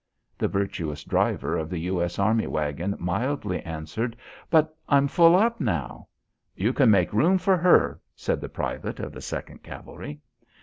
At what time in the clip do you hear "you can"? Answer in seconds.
6.55-6.89